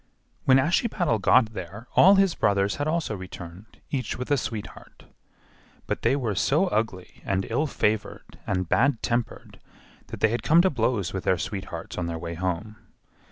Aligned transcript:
When 0.45 0.57
Ashiepattle 0.57 1.19
got 1.21 1.53
there 1.53 1.87
all 1.95 2.15
his 2.15 2.33
brothers 2.33 2.77
had 2.77 2.87
also 2.87 3.15
returned, 3.15 3.79
each 3.91 4.17
with 4.17 4.31
a 4.31 4.35
sweetheart; 4.37 5.05
but 5.85 6.01
they 6.01 6.15
were 6.15 6.33
so 6.33 6.65
ugly 6.69 7.21
and 7.23 7.45
ill 7.51 7.67
favored 7.67 8.39
and 8.47 8.67
bad 8.67 9.03
tempered 9.03 9.59
that 10.07 10.19
they 10.19 10.29
had 10.29 10.41
come 10.41 10.63
to 10.63 10.71
blows 10.71 11.13
with 11.13 11.25
their 11.25 11.37
sweethearts 11.37 11.99
on 11.99 12.07
their 12.07 12.17
way 12.17 12.33
home. 12.33 12.77